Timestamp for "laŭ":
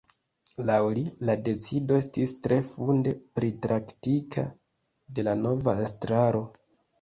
0.67-0.77